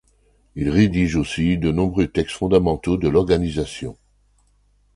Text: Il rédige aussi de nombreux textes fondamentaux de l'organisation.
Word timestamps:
Il 0.55 0.71
rédige 0.71 1.15
aussi 1.15 1.59
de 1.59 1.71
nombreux 1.71 2.07
textes 2.07 2.35
fondamentaux 2.37 2.97
de 2.97 3.07
l'organisation. 3.07 3.95